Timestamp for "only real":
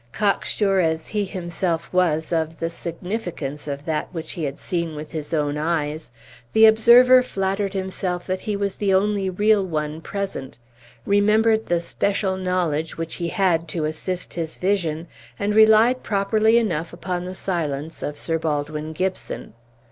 8.95-9.63